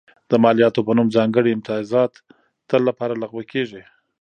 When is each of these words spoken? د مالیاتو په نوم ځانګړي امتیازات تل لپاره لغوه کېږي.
د 0.29 0.31
مالیاتو 0.43 0.85
په 0.87 0.91
نوم 0.97 1.07
ځانګړي 1.17 1.49
امتیازات 1.53 2.11
تل 2.69 2.81
لپاره 2.89 3.13
لغوه 3.21 3.43
کېږي. 3.51 3.81